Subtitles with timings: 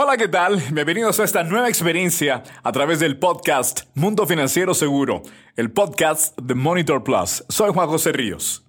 [0.00, 0.62] Hola, ¿qué tal?
[0.70, 5.22] Bienvenidos a esta nueva experiencia a través del podcast Mundo Financiero Seguro,
[5.56, 7.44] el podcast de Monitor Plus.
[7.48, 8.64] Soy Juan José Ríos.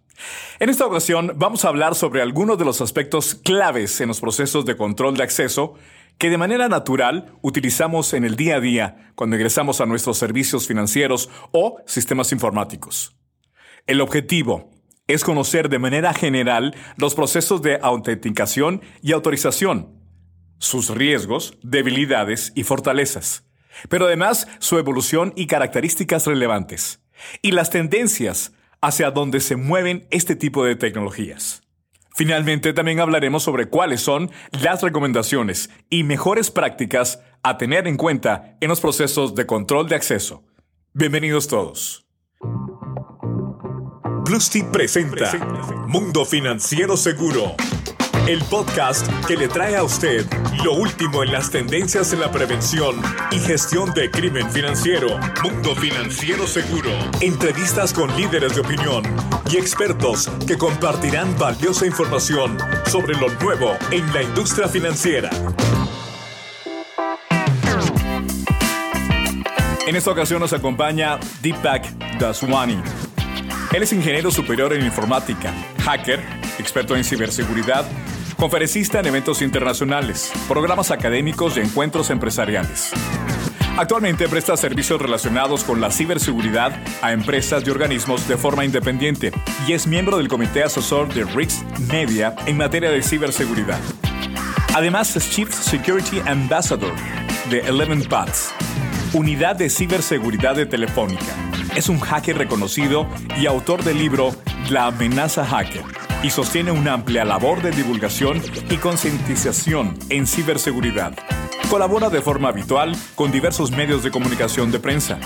[0.58, 4.66] En esta ocasión vamos a hablar sobre algunos de los aspectos claves en los procesos
[4.66, 5.76] de control de acceso
[6.18, 10.66] que de manera natural utilizamos en el día a día cuando ingresamos a nuestros servicios
[10.66, 13.16] financieros o sistemas informáticos.
[13.86, 14.72] El objetivo
[15.06, 19.99] es conocer de manera general los procesos de autenticación y autorización
[20.60, 23.46] sus riesgos, debilidades y fortalezas,
[23.88, 27.02] pero además su evolución y características relevantes,
[27.42, 31.64] y las tendencias hacia donde se mueven este tipo de tecnologías.
[32.16, 38.58] Finalmente, también hablaremos sobre cuáles son las recomendaciones y mejores prácticas a tener en cuenta
[38.60, 40.44] en los procesos de control de acceso.
[40.94, 42.06] Bienvenidos todos.
[44.26, 45.32] Plusty presenta
[45.88, 47.56] Mundo Financiero Seguro
[48.28, 50.26] el podcast que le trae a usted
[50.64, 53.02] lo último en las tendencias en la prevención
[53.32, 55.18] y gestión de crimen financiero.
[55.44, 56.92] Mundo Financiero Seguro.
[57.22, 59.04] Entrevistas con líderes de opinión
[59.50, 65.30] y expertos que compartirán valiosa información sobre lo nuevo en la industria financiera.
[69.88, 72.80] En esta ocasión nos acompaña Deepak Daswani.
[73.74, 77.86] Él es ingeniero superior en informática, hacker, experto en ciberseguridad
[78.40, 82.92] conferencista en eventos internacionales, programas académicos y encuentros empresariales.
[83.78, 89.32] Actualmente presta servicios relacionados con la ciberseguridad a empresas y organismos de forma independiente
[89.68, 93.80] y es miembro del comité asesor de Rix Media en materia de ciberseguridad.
[94.74, 96.94] Además es Chief Security Ambassador
[97.50, 98.54] de Eleven Paths,
[99.14, 101.36] unidad de ciberseguridad de Telefónica.
[101.76, 103.06] Es un hacker reconocido
[103.40, 104.34] y autor del libro
[104.70, 105.84] La amenaza hacker
[106.22, 111.14] y sostiene una amplia labor de divulgación y concientización en ciberseguridad.
[111.70, 115.20] Colabora de forma habitual con diversos medios de comunicación de prensa,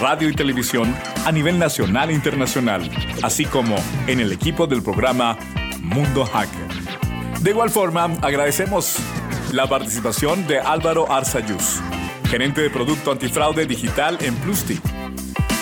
[0.00, 0.94] radio y televisión
[1.26, 2.90] a nivel nacional e internacional,
[3.22, 3.76] así como
[4.06, 5.38] en el equipo del programa
[5.80, 6.68] Mundo Hacker.
[7.40, 8.96] De igual forma, agradecemos
[9.52, 11.80] la participación de Álvaro Arzayuz,
[12.28, 14.80] gerente de producto antifraude digital en Plusti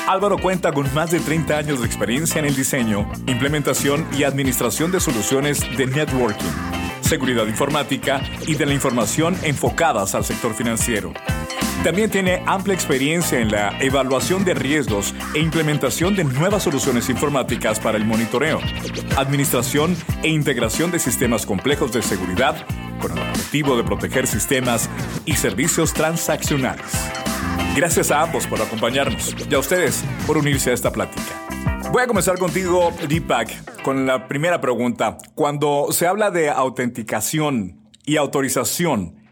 [0.08, 4.90] Álvaro cuenta con más de 30 años de experiencia en el diseño, implementación y administración
[4.90, 6.46] de soluciones de networking,
[7.02, 11.12] seguridad informática y de la información enfocadas al sector financiero.
[11.84, 17.78] También tiene amplia experiencia en la evaluación de riesgos e implementación de nuevas soluciones informáticas
[17.78, 18.60] para el monitoreo,
[19.18, 22.66] administración e integración de sistemas complejos de seguridad
[22.98, 24.88] con el objetivo de proteger sistemas
[25.26, 27.27] y servicios transaccionales.
[27.78, 31.22] Gracias a ambos por acompañarnos y a ustedes por unirse a esta plática.
[31.92, 35.16] Voy a comenzar contigo, Deepak, con la primera pregunta.
[35.36, 39.22] Cuando se habla de autenticación y autorización,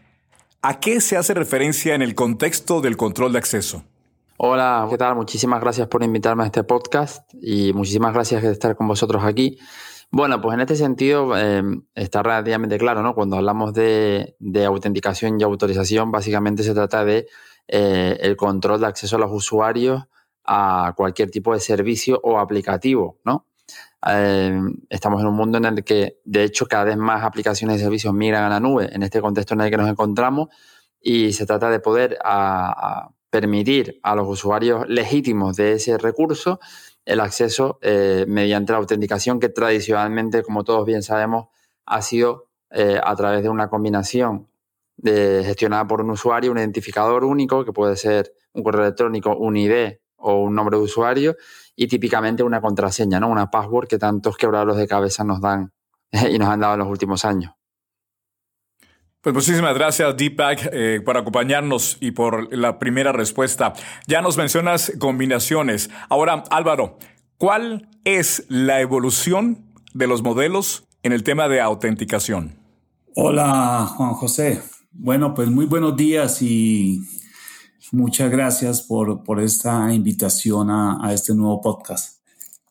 [0.61, 3.83] ¿a qué se hace referencia en el contexto del control de acceso?
[4.37, 5.15] Hola, ¿qué tal?
[5.15, 9.59] Muchísimas gracias por invitarme a este podcast y muchísimas gracias por estar con vosotros aquí.
[10.09, 11.63] Bueno, pues en este sentido eh,
[11.95, 13.13] está relativamente claro, ¿no?
[13.13, 14.35] Cuando hablamos de
[14.65, 17.27] autenticación y autorización, básicamente se trata de
[17.67, 20.03] eh, el control de acceso a los usuarios
[20.45, 23.45] a cualquier tipo de servicio o aplicativo, ¿no?
[24.07, 24.57] Eh,
[24.89, 28.13] estamos en un mundo en el que, de hecho, cada vez más aplicaciones y servicios
[28.13, 30.47] migran a la nube en este contexto en el que nos encontramos
[31.01, 32.17] y se trata de poder
[33.29, 36.59] permitir a los usuarios legítimos de ese recurso
[37.03, 41.47] el acceso eh, mediante la autenticación que tradicionalmente, como todos bien sabemos,
[41.85, 44.47] ha sido a través de una combinación
[44.97, 49.55] de, gestionada por un usuario, un identificador único, que puede ser un correo electrónico, un
[49.55, 51.35] ID o un nombre de usuario,
[51.75, 53.29] y típicamente una contraseña, ¿no?
[53.29, 55.71] Una password que tantos quebrados de cabeza nos dan
[56.31, 57.53] y nos han dado en los últimos años.
[59.21, 63.73] Pues muchísimas gracias, Deepak, eh, por acompañarnos y por la primera respuesta.
[64.07, 65.89] Ya nos mencionas combinaciones.
[66.07, 66.97] Ahora, Álvaro,
[67.37, 72.55] ¿cuál es la evolución de los modelos en el tema de autenticación?
[73.15, 74.61] Hola, Juan José.
[74.99, 77.03] Bueno, pues muy buenos días y
[77.91, 82.19] muchas gracias por, esta invitación a, este nuevo podcast.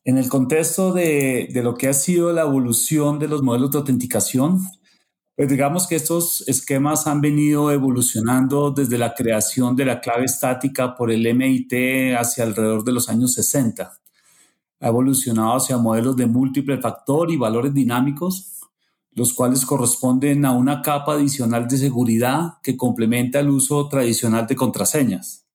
[0.05, 4.58] En el contexto de, lo que ha sido la evolución de los modelos de autenticación,
[5.37, 10.96] pues digamos que estos esquemas han venido evolucionando desde la creación de la clave estática
[10.96, 13.93] por el MIT hacia alrededor de los años 60.
[14.81, 18.56] Ha evolucionado hacia modelos de múltiple factor y valores dinámicos
[19.17, 24.57] los cuales corresponden a una capa adicional de seguridad que complementa el uso tradicional de
[24.57, 25.47] contraseñas.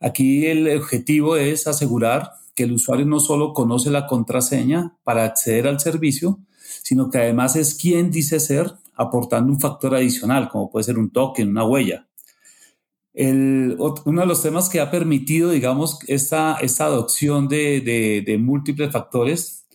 [0.00, 5.68] Aquí el objetivo es asegurar que el usuario no solo conoce la contraseña para acceder
[5.68, 6.40] al servicio,
[6.82, 11.10] sino que además es quien dice ser aportando un factor adicional, como puede ser un
[11.10, 12.08] token, una huella.
[13.14, 19.67] uno de los temas que ha permitido, digamos, esta, esta adopción de, múltiples factores,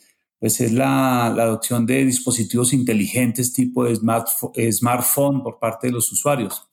[0.44, 6.68] pues es la, adopción de dispositivos inteligentes tipo smartphone por parte de los usuarios.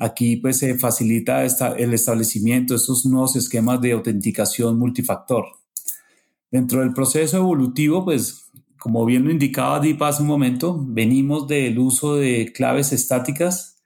[0.00, 5.44] Aquí pues se facilita el establecimiento de estos nuevos esquemas de autenticación multifactor.
[6.50, 8.50] Dentro del proceso evolutivo, pues
[8.80, 13.76] como bien lo indicaba Deep hace un momento, venimos del uso de claves estáticas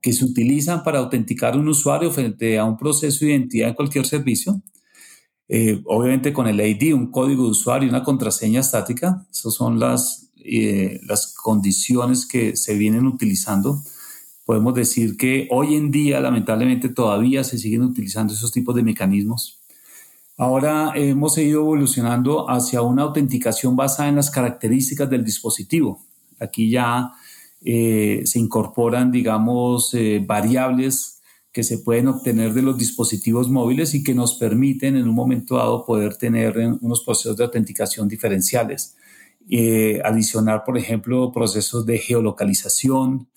[0.00, 3.74] que se utilizan para autenticar a un usuario frente a un proceso de identidad en
[3.74, 4.62] cualquier servicio.
[5.52, 9.26] Eh, obviamente con el ID, un código de usuario y una contraseña estática.
[9.32, 13.82] Esas son las, eh, las condiciones que se vienen utilizando
[14.46, 19.60] podemos decir que hoy en día lamentablemente todavía se siguen utilizando esos tipos de mecanismos.
[20.36, 26.00] Ahora hemos ido evolucionando hacia una autenticación basada en las características del dispositivo.
[26.40, 27.12] Aquí ya
[27.64, 29.94] eh, se incorporan, digamos,
[30.26, 31.19] variables
[31.52, 35.56] que se pueden obtener de los dispositivos móviles y que nos permiten en un momento
[35.56, 38.96] dado poder tener unos procesos de autenticación diferenciales.
[39.48, 43.28] Eh, adicionar, por ejemplo, procesos de geolocalización,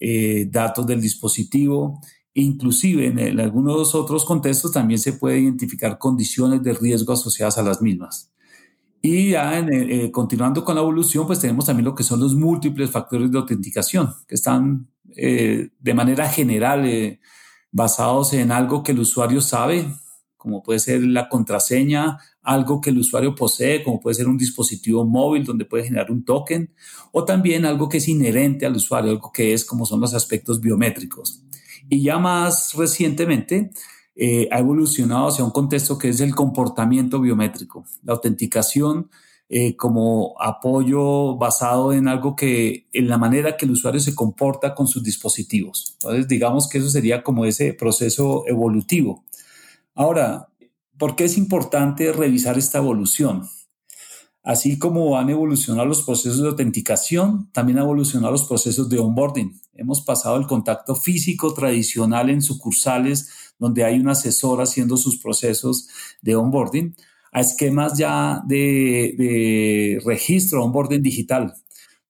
[0.00, 2.00] eh, datos del dispositivo.
[2.32, 7.82] Inclusive en, algunos otros contextos también se puede identificar condiciones de riesgo asociadas a las
[7.82, 8.32] mismas.
[9.02, 12.90] Y ya eh, continuando con la evolución, pues tenemos también lo que son los múltiples
[12.90, 17.18] factores de autenticación, que están eh, de manera general
[17.72, 19.86] basados en algo que el usuario sabe,
[20.36, 25.04] como puede ser la contraseña, algo que el usuario posee, como puede ser un dispositivo
[25.04, 26.72] móvil donde puede generar un token,
[27.12, 30.60] o también algo que es inherente al usuario, algo que es como son los aspectos
[30.60, 31.42] biométricos.
[31.88, 33.70] Y ya más recientemente
[34.16, 39.10] eh, ha evolucionado hacia un contexto que es el comportamiento biométrico, la autenticación
[39.52, 44.76] eh, como apoyo basado en algo que, en la manera que el usuario se comporta
[44.76, 45.94] con sus dispositivos.
[45.94, 49.24] Entonces, digamos que eso sería como ese proceso evolutivo.
[49.92, 50.50] Ahora,
[50.96, 53.48] ¿por qué es importante revisar esta evolución?
[54.44, 59.60] Así como han evolucionado los procesos de autenticación, también han evolucionado los procesos de onboarding.
[59.74, 65.88] Hemos pasado el contacto físico tradicional en sucursales, donde hay un asesor haciendo sus procesos
[66.22, 66.94] de onboarding,
[67.32, 71.54] a esquemas ya de, de registro, onboarding digital,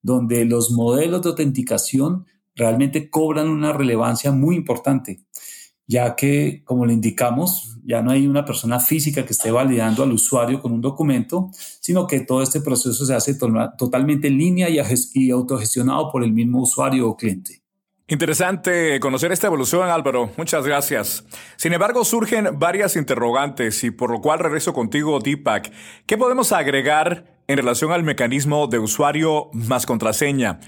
[0.02, 5.24] donde los modelos de autenticación realmente cobran una relevancia muy importante
[5.90, 10.12] ya que, como le indicamos, ya no hay una persona física que esté validando al
[10.12, 11.50] usuario con un documento,
[11.80, 13.34] sino que todo este proceso se hace
[13.76, 17.59] totalmente en línea y, autogestionado por el mismo usuario o cliente.
[18.10, 20.32] Interesante conocer esta evolución, Álvaro.
[20.36, 21.24] Muchas gracias.
[21.54, 25.70] Sin embargo, surgen varias interrogantes y por lo cual regreso contigo, Deepak.
[26.06, 30.58] ¿Qué podemos agregar en relación al mecanismo de usuario más contraseña?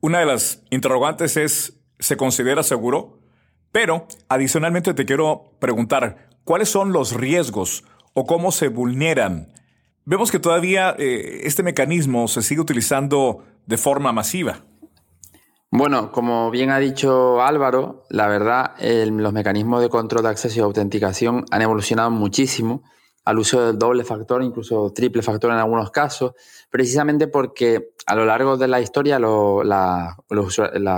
[0.00, 3.22] Una de las interrogantes es, ¿se considera seguro?
[3.72, 7.82] Pero adicionalmente te quiero preguntar, ¿cuáles son los riesgos
[8.12, 9.54] o cómo se vulneran?
[10.04, 14.66] Vemos que todavía eh, este mecanismo se sigue utilizando de forma masiva.
[15.72, 20.62] Bueno, como bien ha dicho Álvaro, la verdad, los mecanismos de control de acceso y
[20.62, 22.82] autenticación han evolucionado muchísimo
[23.24, 26.32] al uso del doble factor, incluso triple factor en algunos casos,
[26.70, 30.16] precisamente porque a lo largo de la historia la,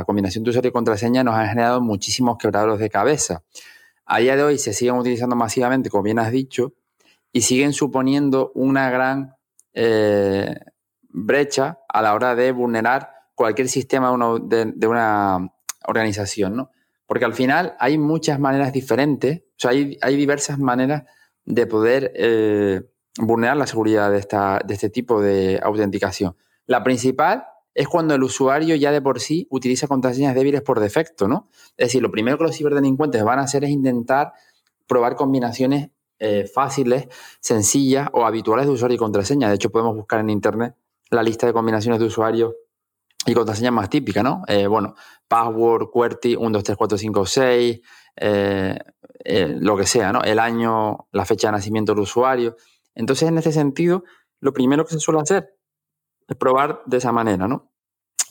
[0.06, 3.42] combinación de usuario y contraseña nos ha generado muchísimos quebraderos de cabeza.
[4.06, 6.72] A día de hoy se siguen utilizando masivamente, como bien has dicho,
[7.30, 9.36] y siguen suponiendo una gran
[9.74, 10.58] eh,
[11.10, 15.52] brecha a la hora de vulnerar cualquier sistema de una,
[15.84, 16.70] organización, ¿no?
[17.06, 21.02] Porque al final hay muchas maneras diferentes, o sea, hay, hay diversas maneras
[21.44, 22.82] de poder eh,
[23.18, 26.36] vulnerar la seguridad de, esta, de este tipo de autenticación.
[26.66, 31.26] La principal es cuando el usuario ya de por sí utiliza contraseñas débiles por defecto,
[31.26, 31.48] ¿no?
[31.76, 34.32] Es decir, lo primero que los ciberdelincuentes van a hacer es intentar
[34.86, 37.08] probar combinaciones eh, fáciles,
[37.40, 39.48] sencillas o habituales de usuario y contraseña.
[39.48, 40.76] De hecho, podemos buscar en Internet
[41.10, 42.54] la lista de combinaciones de usuario
[43.26, 44.42] y contraseñas más típicas, ¿no?
[44.48, 44.94] Eh, bueno,
[45.28, 47.80] password, QWERTY, 1, 2, 3, 4, 5, 6,
[48.16, 48.78] eh,
[49.24, 50.22] eh, lo que sea, ¿no?
[50.22, 52.56] El año, la fecha de nacimiento del usuario.
[52.94, 54.04] Entonces, en este sentido,
[54.40, 55.54] lo primero que se suele hacer
[56.28, 57.72] es probar de esa manera, ¿no?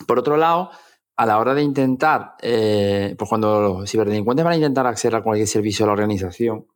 [0.08, 0.72] Por otro lado,
[1.16, 5.24] a la hora de intentar, eh, pues cuando los ciberdelincuentes van a intentar acceder a
[5.24, 6.68] cualquier servicio de la organización,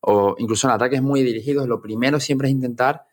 [0.00, 3.04] o incluso en ataques muy dirigidos, lo primero siempre es intentar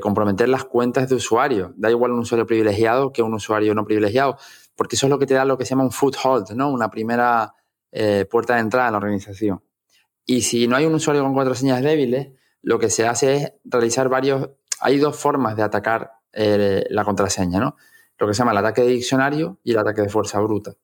[0.00, 1.74] comprometer las cuentas de usuario.
[1.76, 4.38] Da igual un usuario privilegiado que un usuario no privilegiado,
[4.74, 6.70] porque eso es lo que te da lo que se llama un foothold, ¿no?
[6.70, 7.54] Una primera
[7.92, 9.62] eh, puerta de entrada en la organización.
[10.24, 12.28] Y si no hay un usuario con contraseñas débiles,
[12.62, 14.50] lo que se hace es realizar varios...
[14.80, 17.76] Hay dos formas de atacar eh, la contraseña, ¿no?
[18.20, 20.74] lo que se llama el ataque de diccionario y el ataque de fuerza bruta.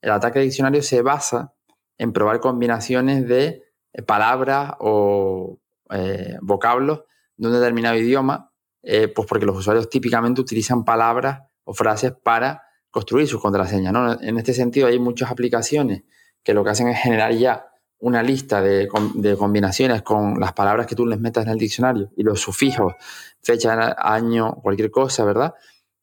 [0.00, 1.52] El ataque de diccionario se basa
[1.98, 5.58] en probar combinaciones de eh, palabras o
[5.90, 7.02] eh, vocablos
[7.36, 8.52] de un determinado idioma,
[8.82, 13.94] eh, pues porque los usuarios típicamente utilizan palabras o frases para construir sus contraseñas.
[14.22, 16.04] En este sentido, hay muchas aplicaciones
[16.42, 17.66] que lo que hacen es generar ya
[17.98, 18.88] una lista de,
[19.36, 22.94] combinaciones con las palabras que tú les metas en el diccionario y los sufijos,
[23.42, 25.54] fecha, año, cualquier cosa, ¿verdad?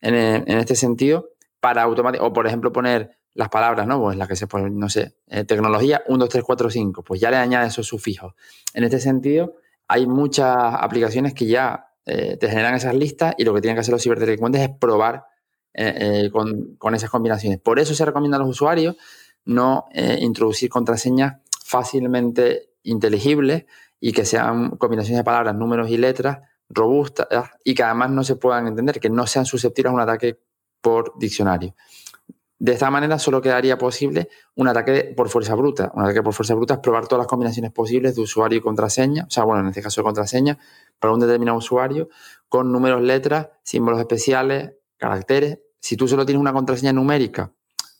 [0.01, 4.01] En, este sentido, para automáticamente, o por ejemplo poner las palabras, ¿no?
[4.01, 7.21] Pues las que se ponen, no sé, eh, tecnología 1, 2, 3, 4, 5, pues
[7.21, 8.33] ya le añade esos sufijos.
[8.73, 9.55] En este sentido,
[9.93, 13.81] hay muchas aplicaciones que ya eh, te generan esas listas y lo que tienen que
[13.81, 15.25] hacer los ciberdelincuentes es probar
[15.75, 17.59] eh, con, con, esas combinaciones.
[17.59, 18.95] Por eso se recomienda a los usuarios
[19.45, 19.85] no
[20.19, 23.65] introducir contraseñas fácilmente inteligibles
[23.99, 27.27] y que sean combinaciones de palabras, números y letras robustas
[27.63, 30.39] y que además no se puedan entender, que no sean susceptibles a un ataque
[30.81, 31.75] por diccionario.
[32.63, 35.91] De esta manera solo quedaría posible un ataque por fuerza bruta.
[35.95, 39.25] Un ataque por fuerza bruta es probar todas las combinaciones posibles de usuario y contraseña,
[39.27, 40.57] o sea, bueno, en este caso de contraseña,
[40.97, 42.07] para un determinado usuario,
[42.47, 45.59] con números, letras, símbolos especiales, caracteres.
[45.81, 47.51] Si tú solo tienes una contraseña numérica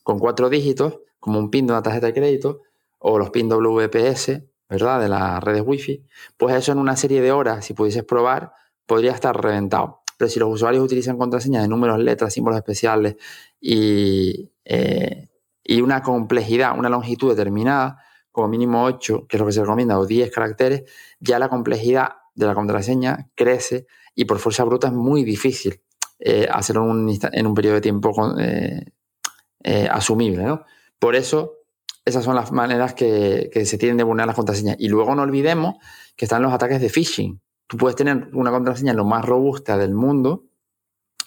[0.02, 2.62] con cuatro dígitos, como un PIN de una tarjeta de crédito,
[3.00, 4.98] o los PIN WPS, ¿verdad?
[4.98, 6.06] De las redes Wi-Fi,
[6.38, 8.54] pues eso en una serie de horas, si pudieses probar,
[8.86, 10.03] podría estar reventado.
[10.28, 13.16] Si los usuarios utilizan contraseñas de números, letras, símbolos especiales
[13.60, 15.28] y, eh,
[15.62, 17.98] y una complejidad, una longitud determinada,
[18.30, 20.84] como mínimo 8, que es lo que se recomienda, o 10 caracteres,
[21.20, 25.80] ya la complejidad de la contraseña crece y por fuerza bruta es muy difícil
[26.18, 30.58] eh, hacerlo en un, periodo de tiempo eh, asumible.
[30.98, 31.58] Por eso,
[32.04, 34.76] esas son las maneras que, que, se tienen de vulnerar las contraseñas.
[34.78, 35.76] Y luego no olvidemos
[36.16, 37.40] que están los ataques de phishing.
[37.66, 40.44] Tú puedes tener una contraseña lo más robusta del mundo,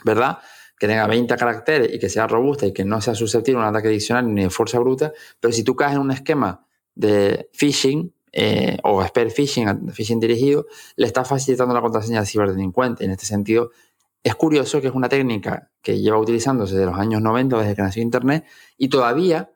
[0.03, 0.39] ¿verdad?
[0.79, 3.69] que tenga 20 caracteres y que sea robusta y que no sea susceptible a un
[3.69, 8.13] ataque diccionario ni de fuerza bruta, pero si tú caes en un esquema de phishing
[8.31, 13.05] eh, o spear phishing, phishing dirigido, le estás facilitando la contraseña al ciberdelincuente.
[13.05, 13.71] En este sentido,
[14.23, 17.81] es curioso que es una técnica que lleva utilizándose desde los años 90, desde que
[17.81, 18.45] nació Internet,
[18.77, 19.49] y todavía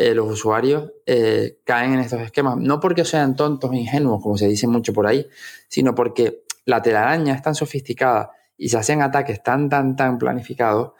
[0.00, 4.38] eh, los usuarios eh, caen en estos esquemas, no porque sean tontos o ingenuos, como
[4.38, 5.26] se dice mucho por ahí,
[5.66, 10.92] sino porque la telaraña es tan sofisticada y se hacen ataques tan, tan, tan planificados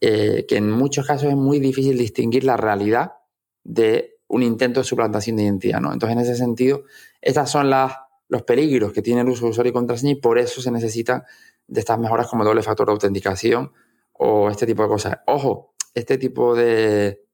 [0.00, 3.16] eh, que en muchos casos es muy difícil distinguir la realidad
[3.62, 5.82] de un intento de suplantación de identidad.
[5.82, 5.92] ¿no?
[5.92, 6.84] Entonces, en ese sentido,
[7.20, 7.92] estos son las,
[8.28, 11.24] los peligros que tiene el uso de usuario y contraseña y por eso se necesitan
[11.66, 13.70] de estas mejoras como doble factor de autenticación
[14.14, 15.18] o este tipo de cosas.
[15.26, 17.25] Ojo, este tipo de,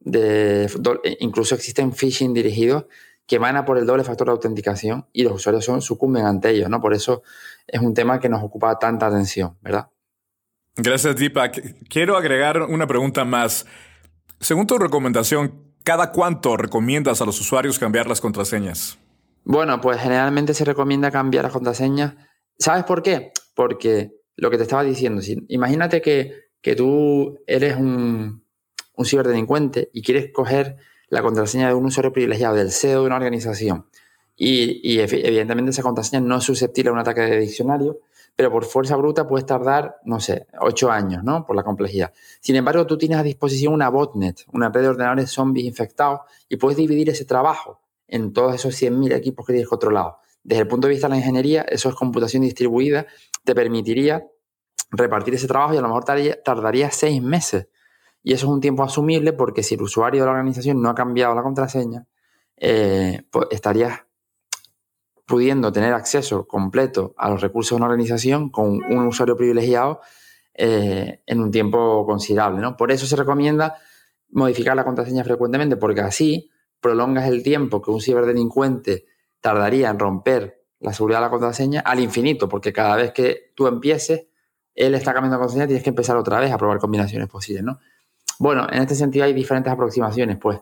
[0.00, 0.70] de
[1.20, 2.86] incluso existen phishing dirigidos
[3.26, 6.50] que van a por el doble factor de autenticación y los usuarios son, sucumben ante
[6.50, 6.80] ellos, ¿no?
[6.80, 7.22] Por eso
[7.66, 9.88] es un tema que nos ocupa tanta atención, ¿verdad?
[10.76, 11.86] Gracias, Deepak.
[11.88, 13.66] Quiero agregar una pregunta más.
[14.40, 18.98] Según tu recomendación, ¿cada cuánto recomiendas a los usuarios cambiar las contraseñas?
[19.44, 22.14] Bueno, pues generalmente se recomienda cambiar las contraseñas.
[22.58, 23.32] ¿Sabes por qué?
[23.54, 28.39] Porque lo que te estaba diciendo, imagínate que, que tú eres un,
[29.00, 30.76] un ciberdelincuente y quieres coger
[31.08, 33.86] la contraseña de un usuario privilegiado, del CEO de una organización.
[34.36, 38.00] Y, evidentemente esa contraseña no es susceptible a un ataque de diccionario,
[38.36, 41.46] pero por fuerza bruta puedes tardar, no sé, ocho años, ¿no?
[41.46, 42.12] Por la complejidad.
[42.40, 46.56] Sin embargo, tú tienes a disposición una botnet, una red de ordenadores zombies infectados, y
[46.56, 50.16] puedes dividir ese trabajo en todos esos 100.000 equipos que tienes controlados.
[50.42, 53.06] Desde el punto de vista de la ingeniería, eso es computación distribuida,
[53.44, 54.26] te permitiría
[54.90, 56.04] repartir ese trabajo y a lo mejor
[56.44, 57.68] tardaría seis meses
[58.22, 60.94] y eso es un tiempo asumible porque si el usuario de la organización no ha
[60.94, 62.06] cambiado la contraseña,
[62.56, 64.00] eh, pues estarías
[65.26, 70.00] pudiendo tener acceso completo a los recursos de una organización con un usuario privilegiado
[70.54, 72.60] eh, en un tiempo considerable.
[72.60, 72.76] ¿no?
[72.76, 73.76] Por eso se recomienda
[74.30, 76.50] modificar la contraseña frecuentemente, porque así
[76.80, 79.06] prolongas el tiempo que un ciberdelincuente
[79.40, 83.66] tardaría en romper la seguridad de la contraseña al infinito, porque cada vez que tú
[83.66, 84.26] empieces,
[84.74, 87.78] él está cambiando la contraseña, tienes que empezar otra vez a probar combinaciones posibles, ¿no?
[88.40, 90.58] Bueno, en este sentido hay diferentes aproximaciones, pues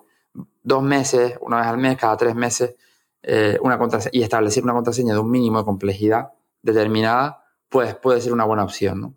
[0.65, 2.75] dos meses, una vez al mes, cada tres meses,
[3.23, 3.79] eh, una
[4.11, 8.65] y establecer una contraseña de un mínimo de complejidad determinada, pues puede ser una buena
[8.65, 9.01] opción.
[9.01, 9.15] ¿no?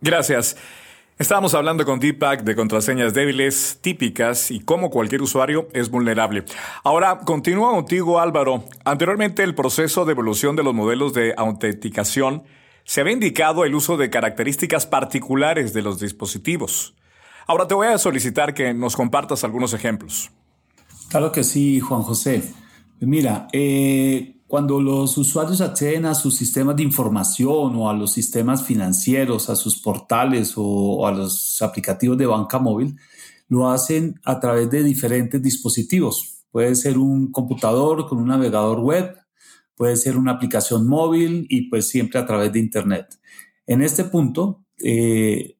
[0.00, 0.56] Gracias.
[1.18, 6.44] Estábamos hablando con Deepak de contraseñas débiles, típicas y cómo cualquier usuario es vulnerable.
[6.84, 8.62] Ahora, continúa contigo Álvaro.
[8.84, 12.44] Anteriormente el proceso de evolución de los modelos de autenticación
[12.84, 16.95] se había indicado el uso de características particulares de los dispositivos.
[17.46, 20.30] Ahora te voy a solicitar que nos compartas algunos ejemplos.
[21.08, 22.42] Claro que sí, Juan José.
[23.00, 28.64] Mira, eh, cuando los usuarios acceden a sus sistemas de información o a los sistemas
[28.64, 32.96] financieros, a sus portales o, a los aplicativos de banca móvil,
[33.48, 36.44] lo hacen a través de diferentes dispositivos.
[36.50, 39.16] Puede ser un computador con un navegador web,
[39.76, 43.18] puede ser una aplicación móvil y pues siempre a través de Internet.
[43.66, 45.55] En este punto eh,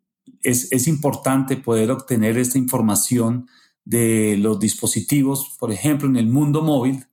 [0.46, 3.48] es, es importante poder obtener esta información
[3.84, 7.06] de los dispositivos, por ejemplo, en el mundo móvil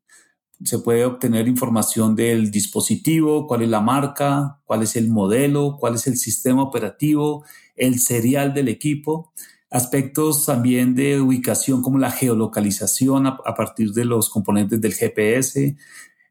[0.63, 5.95] se puede obtener información del dispositivo, cuál es la marca, cuál es el modelo, cuál
[5.95, 7.43] es el sistema operativo,
[7.75, 9.33] el serial del equipo,
[9.69, 15.75] aspectos también de ubicación como la geolocalización a, partir de los componentes del GPS,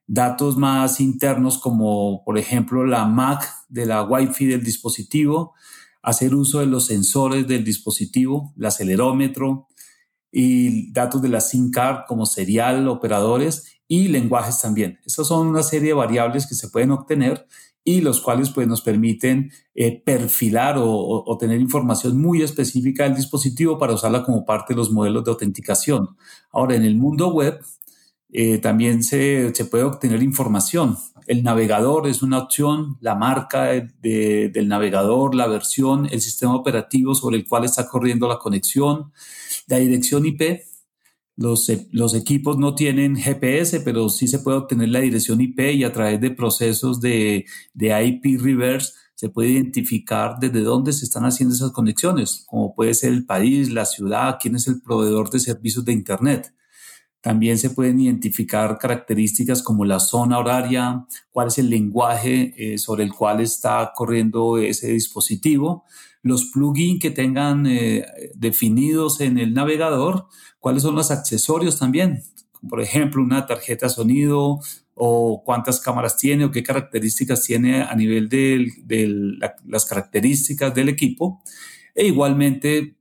[0.06, 5.54] datos más internos como por ejemplo la MAC de la Wi-Fi del dispositivo,
[6.02, 9.68] hacer uso de los sensores del dispositivo, el acelerómetro
[10.30, 14.99] y datos de la SIM card como serial, operadores y lenguajes también.
[15.04, 17.47] Estas son una serie de variables que se pueden obtener
[17.85, 23.78] y los cuales pues, nos permiten eh, perfilar o, tener información muy específica del dispositivo
[23.78, 26.16] para usarla como parte de los modelos de autenticación.
[26.52, 27.61] Ahora, en el mundo web
[28.30, 30.97] eh, también se, puede obtener información.
[31.26, 33.67] El navegador es una opción, la marca
[34.00, 39.12] del navegador, la versión, el sistema operativo sobre el cual está corriendo la conexión,
[39.67, 40.62] la dirección IP
[41.37, 45.61] los, e, los, equipos no tienen GPS, pero sí se puede obtener la dirección IP
[45.75, 51.05] y a través de procesos de, de IP reverse se puede identificar desde dónde se
[51.05, 55.31] están haciendo esas conexiones, como puede ser el país, la ciudad, quién es el proveedor
[55.31, 56.52] de servicios de Internet.
[57.23, 63.05] También se pueden identificar características como la zona horaria, cuál es el lenguaje eh, sobre
[63.05, 65.85] el cual está corriendo ese dispositivo,
[66.23, 70.26] los plugins que tengan eh, definidos en el navegador,
[70.61, 72.23] cuáles son los accesorios también,
[72.69, 74.61] por ejemplo, una tarjeta sonido
[74.95, 78.73] o cuántas cámaras tiene o qué características tiene a nivel de,
[79.67, 81.43] las características del equipo.
[81.95, 82.97] E igualmente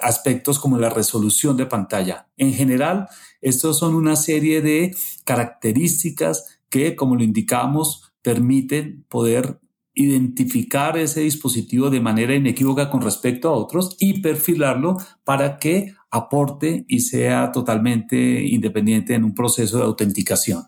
[0.00, 2.28] aspectos como la resolución de pantalla.
[2.36, 3.08] En general,
[3.40, 9.60] estos son una serie de características que, como lo indicamos, permiten poder
[9.94, 16.84] identificar ese dispositivo de manera inequívoca con respecto a otros y perfilarlo para que aporte
[16.88, 20.64] y sea totalmente independiente en un proceso de autenticación.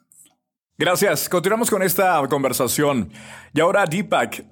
[0.78, 1.28] Gracias.
[1.28, 3.10] Continuamos con esta conversación.
[3.54, 4.44] Y ahora, Deepak,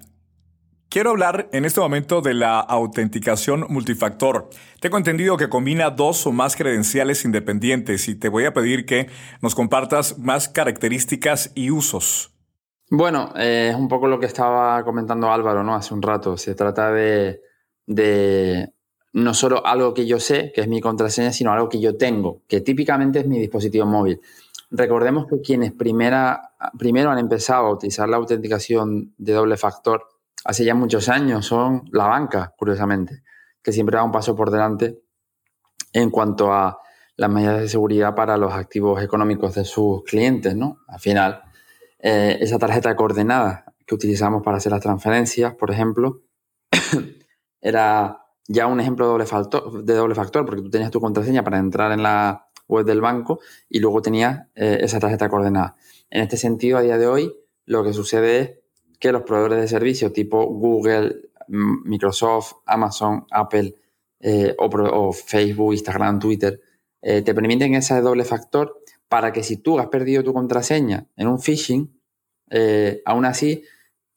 [0.88, 4.49] quiero hablar en este momento de la autenticación multifactor.
[4.81, 9.09] Tengo entendido que combina dos o más credenciales independientes y te voy a pedir que
[9.42, 12.33] nos compartas más características y usos.
[12.90, 15.75] Bueno, eh, es un poco lo que estaba comentando Álvaro, ¿no?
[15.75, 16.37] Hace un rato.
[16.37, 17.40] Se trata de
[19.14, 22.42] no solo algo que yo sé, que es mi contraseña, sino algo que yo tengo,
[22.49, 24.20] que típicamente es mi dispositivo móvil.
[24.70, 30.09] Recordemos que quienes primero han empezado a utilizar la autenticación de doble factor
[30.44, 33.23] hace ya muchos años son la banca, curiosamente,
[33.62, 35.01] que siempre da un paso por delante
[35.92, 36.79] en cuanto a
[37.16, 40.79] las medidas de seguridad para los activos económicos de sus clientes, ¿no?
[40.88, 41.42] Al final,
[42.01, 46.23] eh, esa tarjeta de coordenadas que utilizamos para hacer las transferencias, por ejemplo,
[47.61, 51.44] era ya un ejemplo de doble, factor, de doble factor, porque tú tenías tu contraseña
[51.44, 55.77] para entrar en la web del banco y luego tenías eh, esa tarjeta coordenada.
[56.11, 58.51] En este sentido, a día de hoy, lo que sucede es
[59.05, 63.75] que los proveedores de servicios tipo Google, Microsoft, Amazon, Apple
[64.19, 66.59] eh, o, Facebook, Instagram, Twitter,
[67.03, 71.29] eh, te permiten ese doble factor para que si tú has perdido tu contraseña en
[71.29, 72.01] un phishing,
[73.05, 73.62] aún así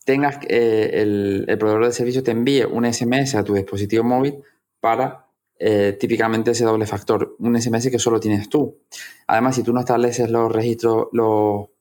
[0.06, 4.41] tengas eh, el, proveedor de servicio te envíe un SMS a tu dispositivo móvil
[4.80, 5.28] para
[5.60, 8.80] eh, típicamente ese doble factor, un SMS que solo tienes tú.
[9.28, 11.71] Además, si tú no estableces los registros, los,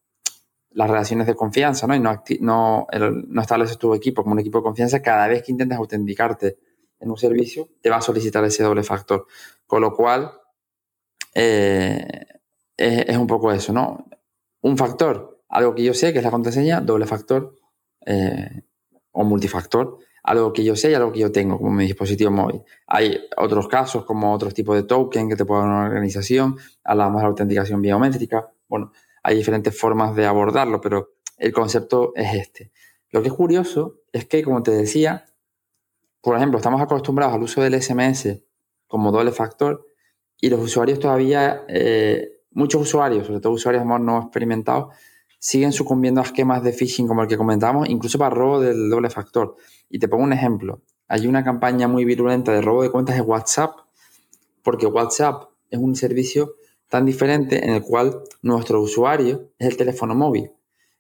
[0.77, 1.95] las relaciones de confianza, ¿no?
[1.95, 5.51] Y no, no, no estableces tu equipo como un equipo de confianza, cada vez que
[5.51, 6.59] intentes autenticarte
[7.01, 9.27] en un servicio, te va a solicitar ese doble factor.
[9.67, 10.31] Con lo cual,
[11.35, 12.27] eh,
[12.77, 14.07] es, es, un poco eso, ¿no?
[14.61, 17.55] Un factor, algo que yo sé que es la contraseña, doble factor,
[18.05, 18.63] eh,
[19.13, 22.63] o multifactor, algo que yo sé y algo que yo tengo como mi dispositivo móvil.
[22.87, 27.21] Hay otros casos como otros tipos de token que te puede dar una organización, hablamos
[27.21, 28.93] de la autenticación biométrica, bueno,
[29.27, 32.71] hay diferentes formas de abordarlo, pero el concepto es este.
[33.11, 35.25] Lo que es curioso es que, como te decía,
[36.21, 38.39] por ejemplo, estamos acostumbrados al uso del SMS
[38.87, 39.85] como doble factor
[40.41, 44.95] y los usuarios todavía, eh, muchos usuarios, sobre todo usuarios no experimentados,
[45.41, 49.11] siguen sucumbiendo a esquemas de phishing como el que comentamos, incluso para robo del doble
[49.11, 49.57] factor.
[49.91, 50.83] Y te pongo un ejemplo.
[51.09, 53.73] Hay una campaña muy virulenta de robo de cuentas de WhatsApp,
[54.63, 56.55] porque WhatsApp es un servicio
[56.89, 60.53] tan diferente en el cual nuestro usuario es el teléfono móvil.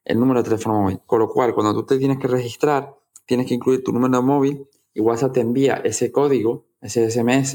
[0.05, 1.01] el número de teléfono móvil.
[1.05, 2.94] Con lo cual, cuando tú te tienes que registrar,
[3.27, 7.53] tienes que incluir tu número móvil y WhatsApp te envía ese código, ese SMS,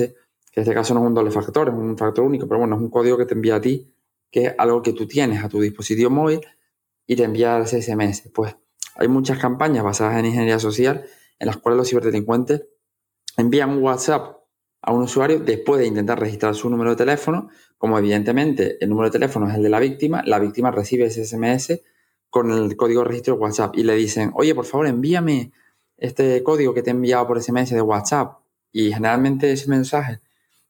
[0.52, 2.76] que en este caso no es un doble factor, es un factor único, pero bueno,
[2.76, 3.96] es un código que te envía a ti,
[4.30, 6.42] que es algo que tú tienes a tu dispositivo móvil
[7.08, 8.30] y te envía ese SMS.
[8.34, 8.56] Pues
[8.96, 11.06] hay muchas campañas basadas en ingeniería social
[11.40, 12.64] en las cuales los ciberdelincuentes
[13.38, 14.41] envían un WhatsApp
[14.82, 17.50] a un usuario después de intentar registrar su número de teléfono.
[17.78, 21.26] Como evidentemente el número de teléfono es el de la víctima, la víctima recibe ese
[21.26, 21.82] SMS
[22.30, 25.52] con el código de registro de WhatsApp y le dicen, oye, por favor, envíame
[25.98, 28.40] este código que te he enviado por SMS de WhatsApp.
[28.72, 30.22] Y generalmente ese mensaje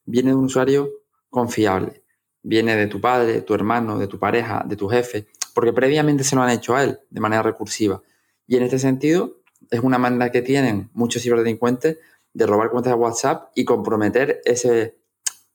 [0.04, 0.90] viene de un usuario
[1.30, 2.02] confiable.
[2.42, 6.34] Viene de tu padre, tu hermano, de tu pareja, de tu jefe, porque previamente se
[6.34, 8.02] lo han hecho a él de manera recursiva.
[8.46, 9.36] Y en este sentido,
[9.70, 11.98] es una manda que tienen muchos ciberdelincuentes
[12.34, 14.98] de robar cuentas de WhatsApp y comprometer ese...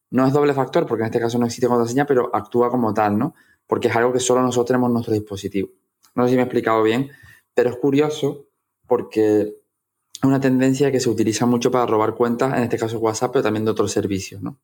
[0.10, 3.18] No es doble factor, porque en este caso no existe contraseña, pero actúa como tal,
[3.18, 3.36] ¿no?
[3.66, 5.70] Porque es algo que solo nosotros tenemos en nuestro dispositivo.
[6.16, 7.10] No sé si me he explicado bien,
[7.54, 8.46] pero es curioso
[8.88, 13.34] porque es una tendencia que se utiliza mucho para robar cuentas, en este caso WhatsApp,
[13.34, 14.58] pero también de otros servicios, ¿no?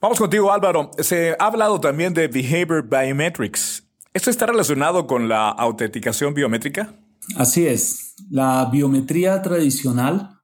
[0.00, 0.90] Vamos contigo, Álvaro.
[0.98, 3.84] Se ha hablado también de Behavior Biometrics.
[4.14, 6.94] ¿Esto está relacionado con la autenticación biométrica?
[7.36, 8.14] Así es.
[8.30, 10.37] La biometría tradicional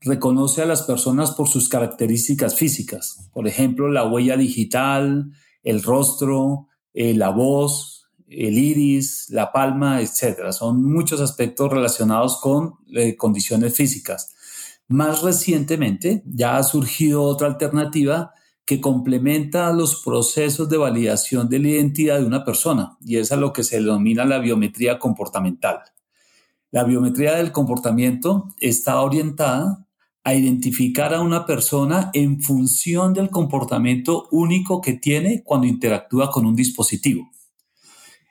[0.00, 5.32] reconoce a las personas por sus características físicas, por ejemplo, la huella digital,
[5.62, 10.52] el rostro, eh, la voz, el iris, la palma, etc.
[10.52, 14.34] Son muchos aspectos relacionados con eh, condiciones físicas.
[14.88, 18.32] Más recientemente ya ha surgido otra alternativa
[18.64, 23.36] que complementa los procesos de validación de la identidad de una persona y es a
[23.36, 25.80] lo que se denomina la biometría comportamental.
[26.70, 29.86] La biometría del comportamiento está orientada
[30.22, 36.46] a identificar a una persona en función del comportamiento único que tiene cuando interactúa con
[36.46, 37.30] un dispositivo.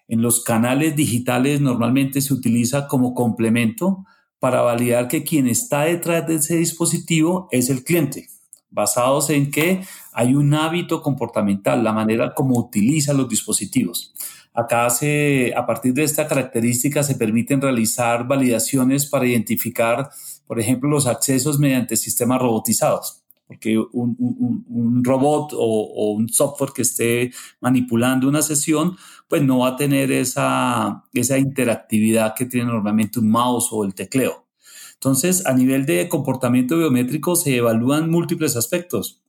[0.07, 4.05] En los canales digitales normalmente se utiliza como complemento
[4.39, 8.27] para validar que quien está detrás de ese dispositivo es el cliente,
[8.69, 9.81] basados en que
[10.13, 14.13] hay un hábito comportamental, la manera como utiliza los dispositivos.
[14.53, 20.09] Acá se, a partir de esta característica se permiten realizar validaciones para identificar
[20.49, 27.31] por ejemplo, los accesos mediante sistemas robotizados, porque un, robot o, un software que esté
[27.61, 33.29] manipulando una sesión, pues no va a tener esa, esa interactividad que tiene normalmente un
[33.29, 34.47] mouse o el tecleo.
[34.95, 39.21] Entonces, a nivel de comportamiento biométrico se evalúan múltiples aspectos.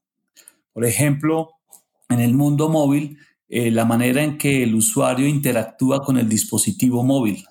[0.73, 1.51] Por ejemplo,
[2.09, 3.19] en el mundo móvil,
[3.51, 7.45] eh, la manera en que el usuario interactúa con el dispositivo móvil.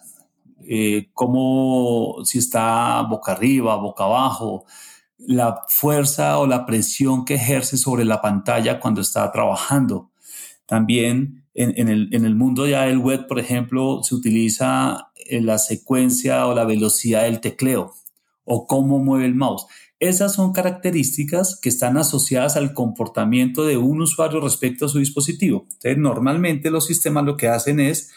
[0.71, 4.65] Eh, como si está boca arriba, boca abajo,
[5.17, 10.11] la fuerza o la presión que ejerce sobre la pantalla cuando está trabajando.
[10.67, 15.57] También en, el, en el, mundo ya del web, por ejemplo, se utiliza eh, la
[15.57, 17.95] secuencia o la velocidad del tecleo
[18.43, 19.65] o cómo mueve el mouse.
[19.99, 25.63] Esas son características que están asociadas al comportamiento de un usuario respecto a su dispositivo.
[25.63, 28.11] Entonces, normalmente los sistemas lo que hacen es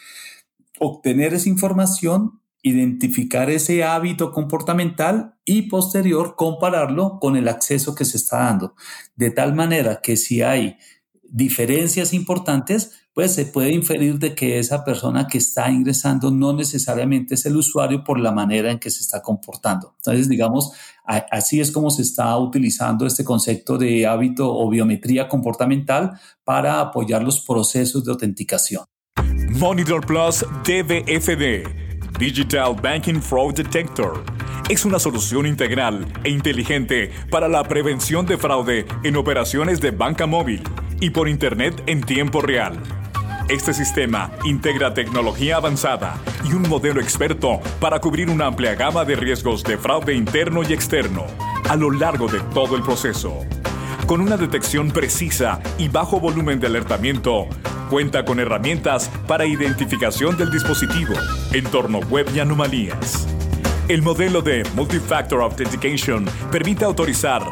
[0.79, 8.17] obtener esa información identificar ese hábito comportamental y posterior compararlo con el acceso que se
[8.17, 8.75] está dando.
[9.15, 10.77] De tal manera que si hay
[11.21, 17.35] diferencias importantes, pues se puede inferir de que esa persona que está ingresando no necesariamente
[17.35, 19.93] es el usuario por la manera en que se está comportando.
[19.97, 20.71] Entonces, digamos,
[21.03, 27.23] así es como se está utilizando este concepto de hábito o biometría comportamental para apoyar
[27.23, 28.85] los procesos de autenticación.
[29.59, 31.82] Monitor Plus DBFD
[32.19, 34.23] Digital Banking Fraud Detector.
[34.69, 40.25] Es una solución integral e inteligente para la prevención de fraude en operaciones de banca
[40.25, 40.61] móvil
[40.99, 42.79] y por Internet en tiempo real.
[43.49, 49.15] Este sistema integra tecnología avanzada y un modelo experto para cubrir una amplia gama de
[49.15, 51.25] riesgos de fraude interno y externo
[51.67, 53.39] a lo largo de todo el proceso.
[54.05, 57.47] Con una detección precisa y bajo volumen de alertamiento,
[57.89, 61.13] cuenta con herramientas para identificación del dispositivo,
[61.53, 63.27] entorno web y anomalías.
[63.87, 67.43] El modelo de Multifactor Authentication permite autorizar,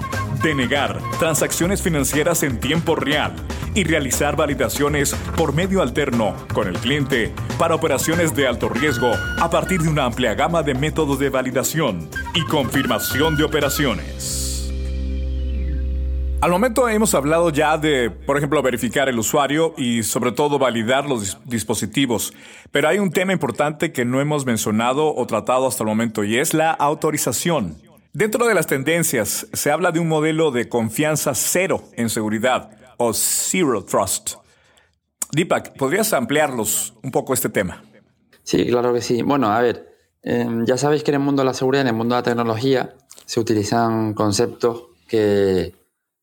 [0.41, 3.35] denegar transacciones financieras en tiempo real
[3.75, 9.49] y realizar validaciones por medio alterno con el cliente para operaciones de alto riesgo a
[9.49, 14.50] partir de una amplia gama de métodos de validación y confirmación de operaciones.
[16.41, 21.07] Al momento hemos hablado ya de, por ejemplo, verificar el usuario y sobre todo validar
[21.07, 22.33] los dispositivos,
[22.71, 26.39] pero hay un tema importante que no hemos mencionado o tratado hasta el momento y
[26.39, 27.77] es la autorización.
[28.11, 33.13] Dentro de las tendencias se habla de un modelo de confianza cero en seguridad o
[33.13, 34.37] Zero Trust.
[35.33, 37.83] Deepak, ¿podrías ampliarlos un poco este tema?
[38.41, 39.21] Sí, claro que sí.
[39.21, 41.93] Bueno, a ver, em, ya sabéis que en el mundo de la seguridad, en el
[41.93, 42.95] mundo de la tecnología,
[43.27, 45.80] se utilizan conceptos que,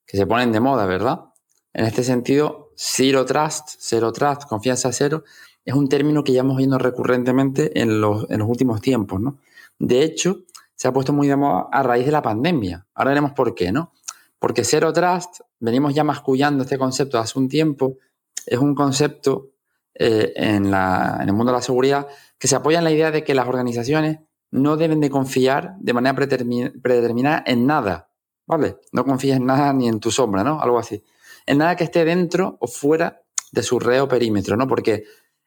[0.08, 1.26] que se ponen de moda, ¿verdad?
[1.74, 5.22] En este sentido, Zero Trust, Zero Trust, confianza cero,
[5.64, 9.38] es un término que ya hemos visto recurrentemente en los, en los últimos tiempos, ¿no?
[9.78, 10.40] De hecho,
[10.74, 12.86] se ha puesto muy de moda a raíz de la pandemia.
[12.94, 13.92] Ahora veremos por qué, ¿no?
[14.38, 17.98] Porque Zero Trust, venimos ya mascullando este concepto hace un tiempo,
[18.46, 19.50] es un concepto
[19.94, 22.06] eh, en, la, en el mundo de la seguridad
[22.38, 25.92] que se apoya en la idea de que las organizaciones no deben de confiar de
[25.92, 28.07] manera predeterminada en nada,
[28.48, 28.78] ¿vale?
[28.90, 30.60] No confíes en nada ni en tu sombra, ¿no?
[30.60, 31.00] Algo así
[31.48, 34.68] en nada que esté dentro o fuera de su red o perímetro, ¿no?
[34.68, 35.04] Porque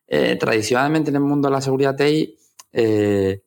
[0.08, 2.36] eh, tradicionalmente en el mundo de la seguridad TI,
[2.74, 3.44] eh,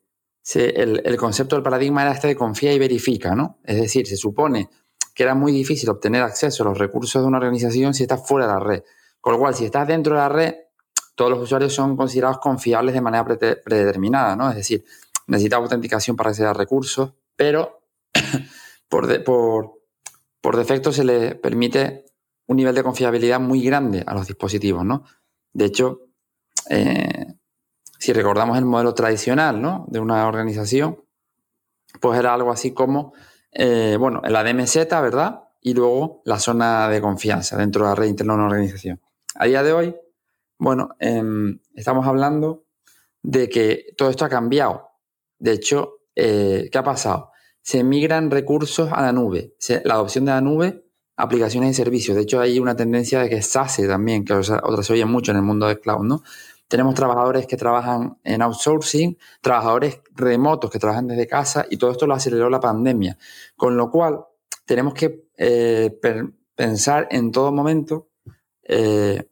[0.53, 3.59] el, concepto del paradigma era este de confía y verifica, ¿no?
[3.65, 4.69] Es decir, se supone
[5.13, 8.47] que era muy difícil obtener acceso a los recursos de una organización si estás fuera
[8.47, 8.83] de la red.
[9.19, 10.55] Con lo cual, si estás dentro de la red,
[11.13, 14.49] todos los usuarios son considerados confiables de manera predeterminada, ¿no?
[14.49, 14.85] Es decir,
[15.27, 17.81] necesitas autenticación para acceder a recursos, pero
[18.95, 19.81] por, por,
[20.39, 22.05] por defecto se le permite
[22.47, 25.03] un nivel de confiabilidad muy grande a los dispositivos, ¿no?
[25.51, 26.07] De hecho,
[26.69, 27.25] eh,
[27.99, 29.85] si recordamos el modelo tradicional, ¿no?
[29.89, 31.03] De una organización,
[31.99, 33.13] pues era algo así como,
[33.51, 35.41] eh, bueno, la DMZ, ¿verdad?
[35.59, 39.01] Y luego la zona de confianza dentro de la red interna de una organización.
[39.35, 39.95] A día de hoy,
[40.57, 42.63] bueno, em, estamos hablando
[43.21, 44.87] de que todo esto ha cambiado.
[45.37, 47.31] De hecho, eh, ¿qué ha pasado?
[47.65, 49.55] Se migran recursos a la nube.
[49.83, 50.85] la adopción de la nube
[51.17, 52.15] aplicaciones y servicios.
[52.15, 55.37] De hecho, hay una tendencia de que SASE también, que otra se oye mucho en
[55.37, 56.21] el mundo del cloud, ¿no?
[56.67, 62.05] Tenemos trabajadores que trabajan en outsourcing, trabajadores remotos que trabajan desde casa y todo esto
[62.05, 63.17] lo aceleró la pandemia.
[63.55, 64.25] Con lo cual,
[64.65, 65.97] tenemos que eh,
[66.55, 68.09] pensar en todo momento
[68.61, 69.27] eh,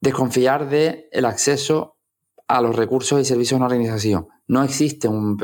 [0.00, 1.98] desconfiar del el acceso
[2.48, 4.26] a los recursos y servicios de una organización.
[4.48, 5.36] No existe un,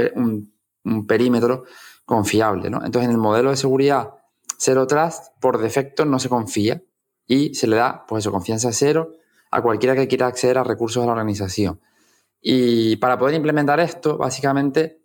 [0.85, 1.65] un perímetro
[2.11, 2.71] confiable.
[2.71, 2.85] ¿no?
[2.85, 4.11] Entonces, en el modelo de seguridad
[4.59, 6.83] Zero Trust, por defecto, no se confía
[7.27, 9.13] y se le da, pues eso, confianza cero
[9.53, 11.81] a cualquiera que quiera acceder a recursos de la organización.
[12.43, 15.01] Y para poder implementar esto, básicamente,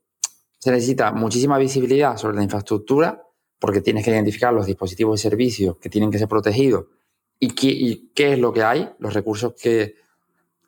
[0.57, 3.23] se necesita muchísima visibilidad sobre la infraestructura,
[3.59, 6.85] porque tienes que identificar los dispositivos y servicios que tienen que ser protegidos
[7.39, 9.95] y qué, qué es lo que hay, los recursos que,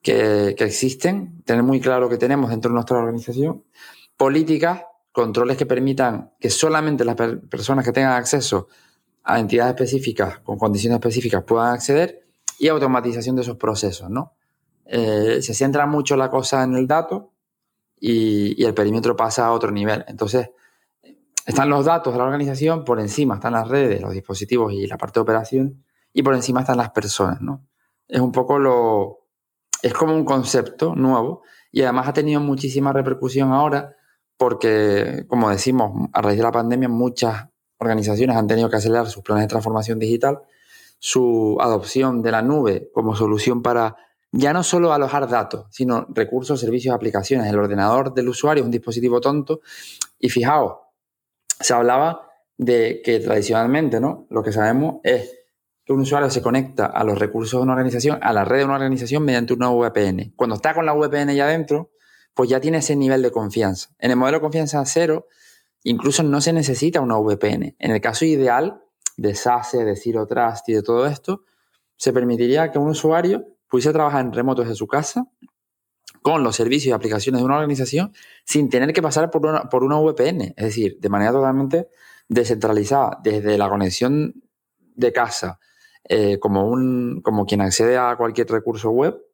[0.02, 3.64] que, que, existen, tener muy claro que tenemos dentro de nuestra organización,
[4.18, 4.84] políticas
[5.18, 7.16] controles que permitan que solamente las
[7.50, 8.68] personas que tengan acceso
[9.24, 12.28] a entidades específicas con condiciones específicas puedan acceder
[12.60, 14.34] y automatización de esos procesos, ¿no?
[14.86, 17.34] Eh, se centra mucho la cosa en el dato
[18.00, 20.06] y, el perímetro pasa a otro nivel.
[20.08, 20.52] Entonces,
[21.48, 25.00] están los datos de la organización, por encima están las redes, los dispositivos y la
[25.00, 27.66] parte de operación, y por encima están las personas, ¿no?
[28.08, 29.26] Es un poco lo...
[29.82, 33.98] es como un concepto nuevo y además ha tenido muchísima repercusión ahora
[34.38, 37.48] porque, como decimos, a raíz de la pandemia muchas
[37.80, 40.40] organizaciones han tenido que acelerar sus planes de transformación digital,
[41.00, 43.96] su adopción de la nube como solución para
[44.32, 47.48] ya no solo alojar datos, sino recursos, servicios, aplicaciones.
[47.48, 49.62] El ordenador del usuario es un dispositivo tonto
[50.20, 50.78] y fijaos,
[51.60, 54.28] se hablaba de que tradicionalmente, ¿no?
[54.30, 55.34] Lo que sabemos es
[55.86, 58.66] que un usuario se conecta a los recursos de una organización, a la red de
[58.66, 60.34] una organización mediante una VPN.
[60.36, 61.92] Cuando está con la VPN ya adentro,
[62.38, 63.90] pues ya tiene ese nivel de confianza.
[63.98, 65.26] En el modelo de confianza cero,
[65.84, 67.76] incluso no se necesita una VPN.
[67.80, 68.84] En el caso ideal
[69.18, 71.46] de SASE, de Zero Trust y de todo esto,
[71.96, 75.28] se permitiría que un usuario pudiese trabajar en remoto desde su casa
[76.22, 78.14] con los servicios y aplicaciones de una organización
[78.46, 81.88] sin tener que pasar por una, VPN, es decir, de manera totalmente
[82.30, 84.44] descentralizada, desde la conexión
[84.94, 85.60] de casa,
[86.04, 89.27] eh, como, un, como quien accede a cualquier recurso web,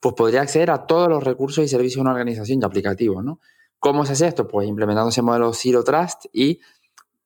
[0.00, 3.40] pues podría acceder a todos los recursos y servicios de una organización y aplicativos, ¿no?
[3.78, 4.48] ¿Cómo se hace esto?
[4.48, 6.60] Pues implementando ese modelo Zero Trust y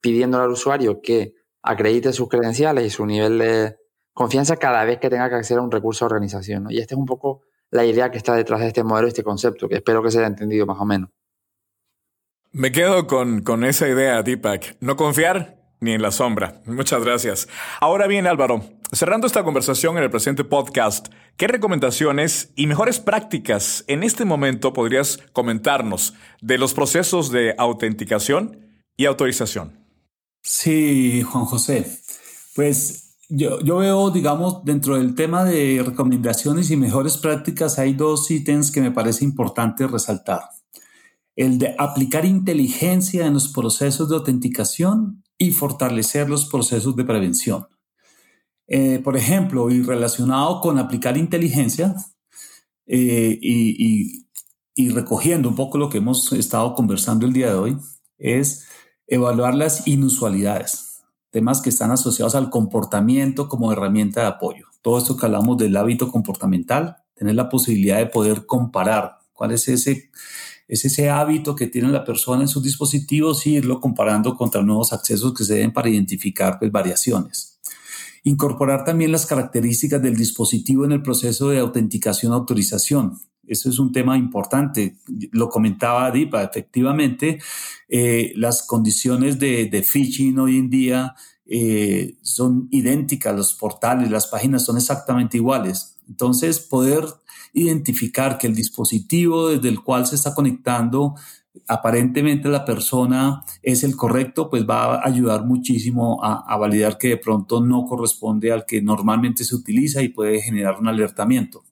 [0.00, 3.76] pidiéndole al usuario que acredite sus credenciales y su nivel de
[4.12, 6.66] confianza cada vez que tenga que acceder a un recurso de organización.
[6.70, 9.68] Y esta es un poco la idea que está detrás de este modelo, este concepto,
[9.68, 11.10] que espero que se haya entendido más o menos.
[12.52, 14.76] Me quedo con, con esa idea, Deepak.
[14.80, 16.60] No confiar ni en la sombra.
[16.66, 17.48] Muchas gracias.
[17.80, 23.84] Ahora bien, Álvaro, cerrando esta conversación en el presente podcast, ¿qué recomendaciones y mejores prácticas
[23.86, 28.58] en este momento podrías comentarnos de los procesos de autenticación
[28.96, 29.78] y autorización?
[30.42, 31.86] Sí, Juan José.
[32.54, 38.30] Pues yo, yo veo, digamos, dentro del tema de recomendaciones y mejores prácticas, hay dos
[38.30, 40.40] ítems que me parece importante resaltar.
[41.36, 47.66] El de aplicar inteligencia en los procesos de autenticación y fortalecer los procesos de prevención.
[48.72, 51.92] Eh, por ejemplo, y relacionado con aplicar inteligencia
[52.86, 54.24] eh, y,
[54.92, 57.76] recogiendo un poco lo que hemos estado conversando el día de hoy,
[58.16, 58.66] es
[59.08, 64.66] evaluar las inusualidades, temas que están asociados al comportamiento como herramienta de apoyo.
[64.82, 69.68] Todo esto que hablamos del hábito comportamental, tener la posibilidad de poder comparar cuál es
[69.68, 70.10] ese,
[70.68, 74.92] es ese hábito que tiene la persona en sus dispositivos y irlo comparando contra nuevos
[74.92, 77.49] accesos que se den para identificar pues, variaciones.
[78.24, 83.18] Incorporar también las características del dispositivo en el proceso de autenticación-autorización.
[83.46, 84.98] Eso es un tema importante.
[85.32, 87.40] Lo comentaba Adipa, efectivamente,
[87.88, 91.14] eh, las condiciones de, de, phishing hoy en día
[91.46, 95.96] eh, son idénticas, los portales, las páginas son exactamente iguales.
[96.08, 97.04] Entonces, poder
[97.52, 101.16] identificar que el dispositivo desde el cual se está conectando
[101.66, 107.16] aparentemente la persona es el correcto, pues va a ayudar muchísimo a, validar que de
[107.16, 111.64] pronto no corresponde al que normalmente se utiliza y puede generar un alertamiento.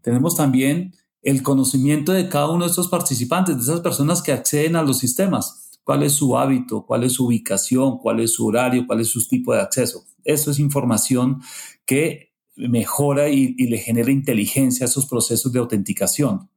[0.00, 4.76] Tenemos también el conocimiento de cada uno de estos participantes, de esas personas que acceden
[4.76, 5.78] a los sistemas.
[5.84, 6.84] ¿Cuál es su hábito?
[6.86, 7.98] ¿Cuál es su ubicación?
[7.98, 8.86] ¿Cuál es su horario?
[8.86, 10.04] ¿Cuál es su tipo de acceso?
[10.24, 11.42] Eso es información
[11.84, 16.51] que mejora y, y le genera inteligencia a esos procesos de autenticación.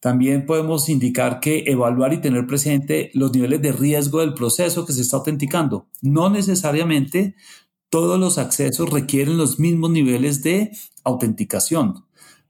[0.00, 4.92] También podemos indicar que evaluar y tener presente los niveles de riesgo del proceso que
[4.92, 5.88] se está autenticando.
[6.02, 7.34] No necesariamente
[7.88, 10.70] todos los accesos requieren los mismos niveles de
[11.04, 12.06] autenticación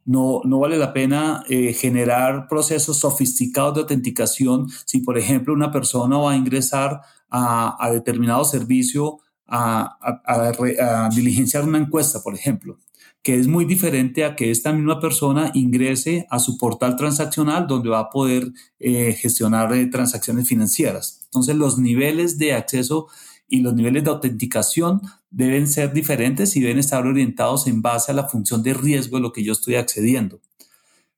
[0.07, 5.73] no, no vale la pena eh, generar procesos sofisticados de autenticación si, por ejemplo, una
[5.73, 12.79] persona va a ingresar a, determinado servicio a, a, diligenciar una encuesta, por ejemplo,
[13.27, 17.89] que es muy diferente a que esta misma persona ingrese a su portal transaccional donde
[17.89, 21.23] va a poder eh, gestionar eh, transacciones financieras.
[21.25, 23.09] Entonces, los niveles de acceso
[23.49, 28.15] y los niveles de autenticación deben ser diferentes y deben estar orientados en base a
[28.15, 30.41] la función de riesgo de lo que yo estoy accediendo.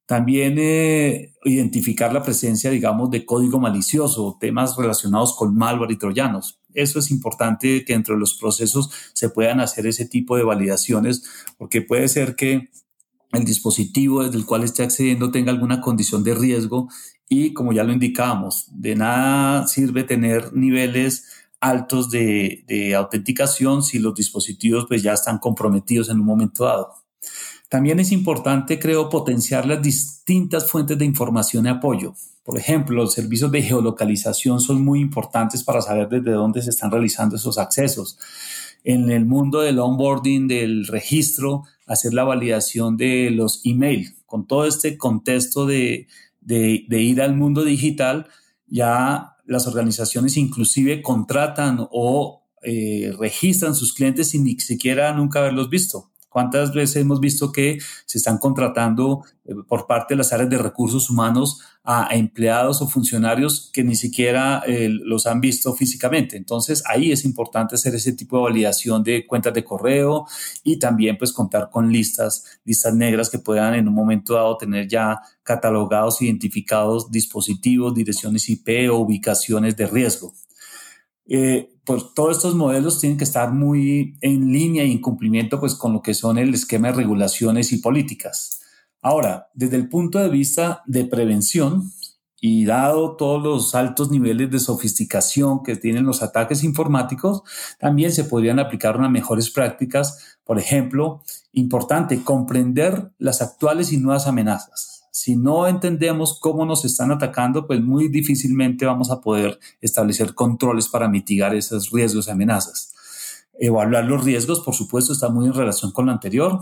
[0.06, 6.57] También eh, identificar la presencia, digamos, de código malicioso, temas relacionados con malware y troyanos.
[6.74, 11.22] Eso es importante que entre los procesos se puedan hacer ese tipo de validaciones,
[11.56, 12.70] porque puede ser que
[13.32, 16.88] el dispositivo desde el cual esté accediendo tenga alguna condición de riesgo
[17.28, 21.24] y, como ya lo indicábamos, de nada sirve tener niveles
[21.60, 26.94] altos de, autenticación si los dispositivos pues ya están comprometidos en un momento dado.
[27.68, 32.14] También es importante, creo, potenciar las distintas fuentes de información y apoyo.
[32.48, 36.90] Por ejemplo, los servicios de geolocalización son muy importantes para saber desde dónde se están
[36.90, 38.18] realizando esos accesos.
[38.84, 44.14] En el mundo del onboarding, del registro, hacer la validación de los email.
[44.24, 46.06] Con todo este contexto de,
[46.48, 48.28] ir al mundo digital,
[48.66, 55.68] ya las organizaciones inclusive contratan o eh, registran sus clientes sin ni siquiera nunca haberlos
[55.68, 56.07] visto.
[56.28, 60.58] ¿Cuántas veces hemos visto que se están contratando eh, por parte de las áreas de
[60.58, 66.36] recursos humanos a, empleados o funcionarios que ni siquiera eh, los han visto físicamente?
[66.36, 70.26] Entonces ahí es importante hacer ese tipo de validación de cuentas de correo
[70.62, 74.86] y también pues contar con listas, listas negras que puedan en un momento dado tener
[74.86, 80.34] ya catalogados, identificados dispositivos, direcciones IP o ubicaciones de riesgo.
[81.26, 85.74] Eh, pues todos estos modelos tienen que estar muy en línea y en cumplimiento pues
[85.74, 88.60] con lo que son el esquema de regulaciones y políticas.
[89.00, 91.90] Ahora, desde el punto de vista de prevención
[92.42, 97.40] y dado todos los altos niveles de sofisticación que tienen los ataques informáticos,
[97.80, 100.38] también se podrían aplicar unas mejores prácticas.
[100.44, 101.22] Por ejemplo,
[101.52, 107.82] importante, comprender las actuales y nuevas amenazas si no entendemos cómo nos están atacando, pues
[107.82, 112.94] muy difícilmente vamos a poder establecer controles para mitigar esos riesgos y amenazas.
[113.58, 116.60] Evaluar los riesgos, por supuesto, está muy en relación con lo anterior.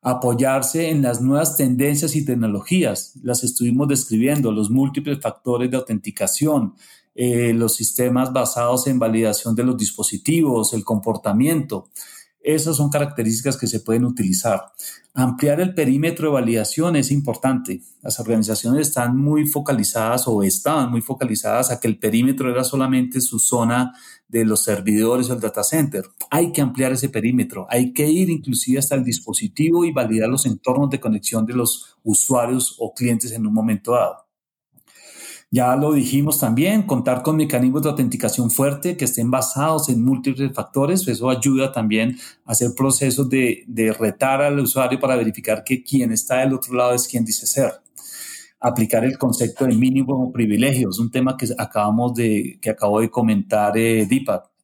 [0.00, 6.74] Apoyarse en las nuevas tendencias y tecnologías, las estuvimos describiendo, los múltiples factores de autenticación,
[7.16, 11.88] eh, los sistemas basados en validación de los dispositivos, el comportamiento.
[12.48, 14.72] Esas son características que se pueden utilizar.
[15.12, 17.82] Ampliar el perímetro de validación es importante.
[18.00, 23.20] Las organizaciones están muy focalizadas o estaban muy focalizadas a que el perímetro era solamente
[23.20, 23.92] su zona
[24.28, 26.04] de los servidores o el data center.
[26.30, 27.66] Hay que ampliar ese perímetro.
[27.68, 31.98] Hay que ir inclusive hasta el dispositivo y validar los entornos de conexión de los
[32.02, 34.27] usuarios o clientes en un momento dado.
[35.50, 40.52] Ya lo dijimos también, contar con mecanismos de autenticación fuerte que estén basados en múltiples
[40.52, 45.82] factores, eso ayuda también a hacer procesos de, de retar al usuario para verificar que
[45.82, 47.72] quien está del otro lado es quien dice ser.
[48.60, 53.76] Aplicar el concepto de mínimo privilegios, un tema que acabamos de, que acabo de comentar
[53.78, 54.06] eh.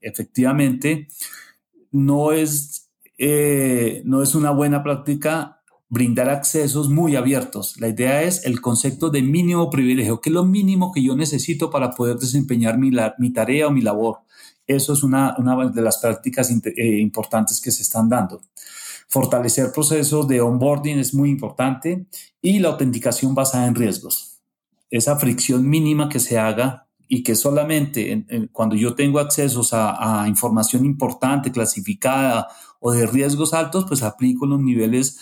[0.03, 1.09] Efectivamente,
[1.93, 5.63] no es, eh, no es una buena práctica
[5.95, 7.81] brindar accesos muy abiertos.
[7.81, 11.71] La idea es el concepto de mínimo privilegio, que es lo mínimo que yo necesito
[11.71, 14.19] para poder desempeñar mi, mi tarea o mi labor.
[14.67, 18.43] Eso es una, una de las prácticas eh, importantes que se están dando.
[19.09, 22.07] Fortalecer procesos de onboarding es muy importante
[22.43, 24.41] y la autenticación basada en riesgos.
[24.91, 30.85] Esa fricción mínima que se haga y que solamente cuando yo tengo accesos a, información
[30.85, 32.49] importante, clasificada
[32.81, 35.19] o de riesgos altos, pues aplico los niveles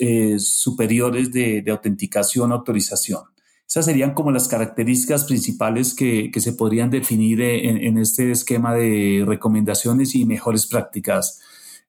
[0.00, 3.22] eh, superiores de, de autenticación, autorización.
[3.68, 10.14] Esas serían como las características principales que, se podrían definir en, este esquema de recomendaciones
[10.14, 11.40] y mejores prácticas,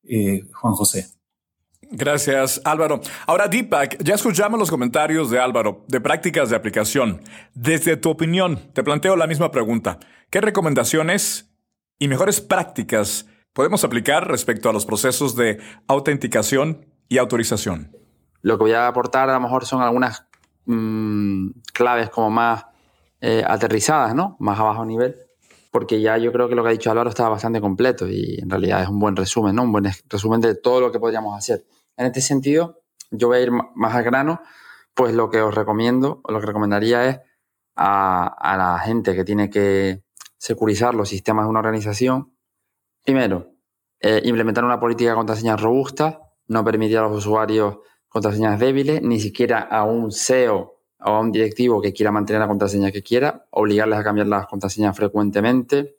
[0.04, 1.08] eh, Juan José.
[1.92, 3.02] Gracias, Álvaro.
[3.26, 7.22] Ahora, Deepak, ya escuchamos los comentarios de Álvaro de prácticas de aplicación.
[7.54, 10.00] Desde tu opinión, te planteo la misma pregunta.
[10.30, 11.52] ¿Qué recomendaciones
[12.00, 17.96] y mejores prácticas podemos aplicar respecto a los procesos de autenticación y autorización?
[18.42, 20.28] Lo que voy a aportar a lo mejor son algunas
[20.68, 22.66] Mm, claves como más
[23.22, 24.36] eh, aterrizadas, ¿no?
[24.40, 25.16] Más a bajo nivel,
[25.72, 28.50] porque ya yo creo que lo que ha dicho Álvaro está bastante completo y en
[28.50, 29.64] realidad es un buen resumen, ¿no?
[29.64, 31.64] Un buen resumen de todo lo que podríamos hacer.
[31.98, 34.42] En este sentido, yo voy a ir más al grano,
[34.94, 37.20] pues lo que os recomiendo, o lo que recomendaría es
[37.76, 40.04] a, la gente que tiene que
[40.38, 42.34] securizar los sistemas de una organización,
[43.04, 43.52] primero,
[44.00, 47.78] eh, implementar una política de contraseñas robusta, no permitir a los usuarios
[48.08, 52.48] contraseñas débiles, ni siquiera a un CEO o a un directivo que quiera mantener la
[52.48, 55.98] contraseña que quiera, obligarles a cambiar las contraseñas frecuentemente,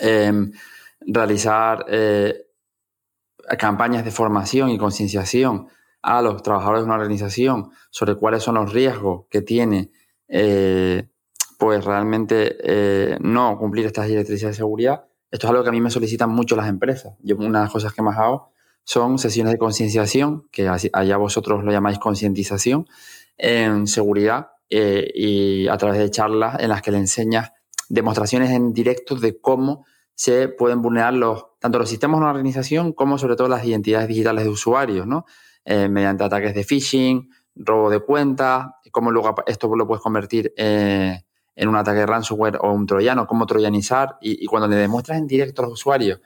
[0.00, 0.52] em,
[1.00, 2.45] realizar eh,
[3.58, 5.68] campañas de formación y concienciación
[6.02, 9.90] a los trabajadores de una organización sobre cuáles son los riesgos que tiene
[10.28, 11.08] eh,
[11.58, 15.06] pues realmente eh, no cumplir estas directrices de seguridad.
[15.30, 17.14] Esto es algo que a mí me solicitan mucho las empresas.
[17.20, 18.52] Yo una de las cosas que más hago
[18.84, 22.86] son sesiones de concienciación, que allá vosotros lo llamáis concientización,
[23.36, 27.52] en seguridad eh, y a través de charlas en las que le enseñas
[27.88, 29.84] demostraciones en directo de cómo
[30.14, 34.06] se pueden vulnerar los, tanto los sistemas de una organización como sobre todo las identidades
[34.06, 35.26] digitales de usuarios, ¿no?
[35.64, 41.24] Eh, mediante ataques de phishing, robo de cuentas, cómo luego esto lo puedes convertir eh,
[41.56, 45.26] en un ataque de ransomware o un troyano, cómo troyanizar y, cuando le demuestras en
[45.26, 46.20] directo a los usuarios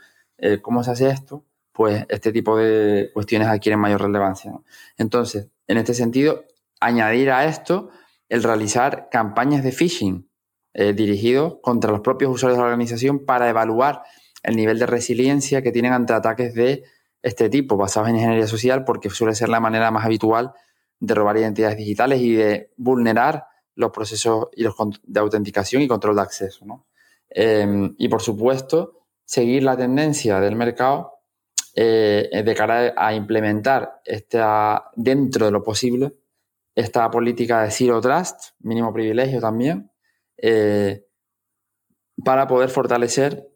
[0.62, 4.52] cómo se hace esto, pues este tipo de cuestiones adquieren mayor relevancia.
[4.96, 6.44] Entonces, en este sentido,
[6.80, 7.90] añadir a esto
[8.30, 10.30] el realizar campañas de phishing
[10.72, 14.04] eh, dirigidos contra los propios usuarios de la organización para evaluar
[14.42, 16.84] el nivel de resiliencia que tienen ante ataques de
[17.22, 20.52] este tipo, basados en ingeniería social, porque suele ser la manera más habitual
[20.98, 26.16] de robar identidades digitales y de vulnerar los procesos y los de autenticación y control
[26.16, 26.64] de acceso.
[27.28, 31.20] Em, y por supuesto, seguir la tendencia del mercado
[31.74, 36.12] eh, de cara a implementar esta, dentro de lo posible
[36.74, 39.90] esta política de Zero Trust, mínimo privilegio también,
[40.36, 41.06] eh,
[42.24, 43.49] para poder fortalecer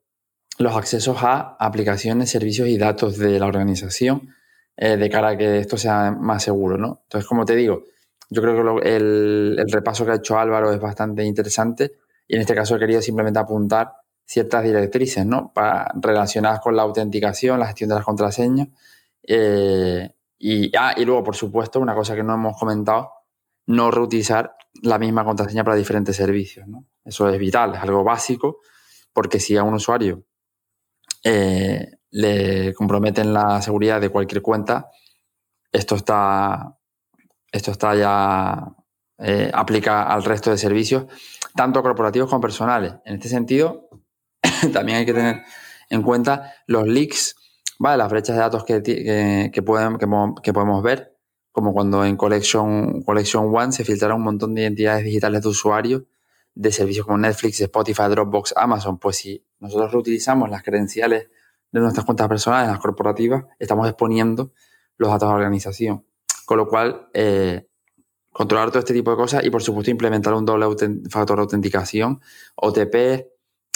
[0.59, 4.35] los accesos a aplicaciones, servicios y datos de la organización
[4.77, 6.79] eh, de cara a que esto sea más seguro.
[6.79, 7.01] ¿no?
[7.05, 7.85] Entonces, como te digo,
[8.31, 11.93] yo creo que el, repaso que ha hecho Álvaro es bastante interesante
[12.27, 13.93] y en este caso he querido simplemente apuntar
[14.25, 15.53] ciertas directrices, ¿no?
[15.53, 18.69] Para, relacionadas con la autenticación, la gestión de las contraseñas.
[19.23, 23.11] Eh, y, ah, y luego, por supuesto, una cosa que no hemos comentado,
[23.67, 26.87] no reutilizar la misma contraseña para diferentes servicios, ¿no?
[27.05, 28.61] Eso es vital, es algo básico,
[29.13, 30.25] porque si a un usuario
[31.25, 34.91] le comprometen la seguridad de cualquier cuenta,
[35.73, 36.79] esto está,
[37.51, 38.75] esto está ya
[39.19, 41.07] eh, aplica al resto de servicios,
[41.55, 42.95] tanto corporativos como personales.
[43.05, 43.89] En este sentido,
[44.73, 45.43] también hay que tener
[45.91, 47.37] en cuenta los leaks,
[47.79, 47.99] ¿vale?
[47.99, 51.17] las brechas de datos que, que, pueden, que, podemos ver,
[51.53, 56.03] como cuando en Collection, Collection One se filtraron un montón de identidades digitales de usuarios
[56.55, 58.99] de servicios como Netflix, Spotify, Dropbox, Amazon.
[58.99, 61.29] Pues si nosotros reutilizamos las credenciales
[61.73, 64.53] de nuestras cuentas personales, las corporativas, estamos exponiendo
[64.97, 66.05] los datos de la organización.
[66.45, 67.67] Con lo cual, eh,
[68.31, 70.67] controlar todo este tipo de cosas y, por supuesto, implementar un doble
[71.09, 72.21] factor de autenticación,
[72.57, 72.95] OTP,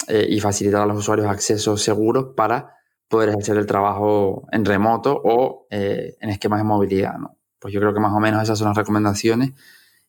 [0.07, 2.75] eh, y facilitar a los usuarios accesos seguros para
[3.07, 7.15] poder hacer el trabajo en remoto o eh, en esquemas de movilidad.
[7.59, 9.53] Pues yo creo que más o menos esas son las recomendaciones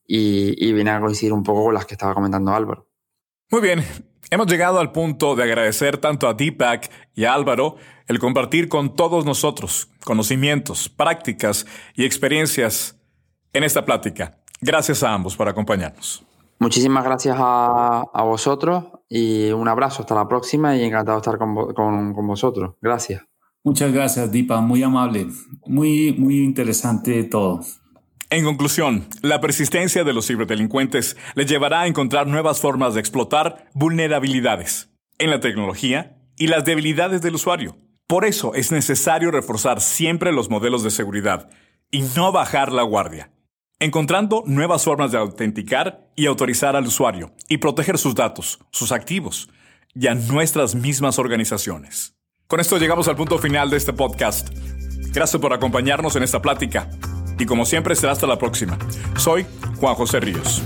[0.07, 2.89] y, y vienen a coincidir un poco con las que estaba comentando Álvaro.
[3.53, 3.83] Muy bien,
[4.31, 7.75] hemos llegado al punto de agradecer tanto a Deepak y a Álvaro
[8.07, 12.97] el compartir con todos nosotros conocimientos, prácticas y experiencias
[13.53, 14.39] en esta plática.
[14.61, 16.25] Gracias a ambos por acompañarnos.
[16.61, 20.03] Muchísimas gracias a, vosotros y un abrazo.
[20.03, 22.77] Hasta la próxima y encantado de estar con, con vosotros.
[22.81, 23.21] Gracias.
[23.65, 24.61] Muchas gracias, Dipa.
[24.61, 25.27] Muy amable.
[25.67, 27.63] Muy, muy interesante todo.
[28.33, 33.68] En conclusión, la persistencia de los ciberdelincuentes les llevará a encontrar nuevas formas de explotar
[33.74, 37.76] vulnerabilidades en la tecnología y las debilidades del usuario.
[38.07, 41.51] Por eso es necesario reforzar siempre los modelos de seguridad
[41.91, 43.33] y no bajar la guardia,
[43.81, 49.51] encontrando nuevas formas de autenticar y autorizar al usuario y proteger sus datos, sus activos
[49.93, 52.14] y a nuestras mismas organizaciones.
[52.47, 54.51] Con esto llegamos al punto final de este podcast.
[55.12, 56.89] Gracias por acompañarnos en esta plática
[57.41, 58.78] y como siempre será hasta la próxima.
[59.16, 59.47] Soy
[59.80, 60.62] Juan José Ríos.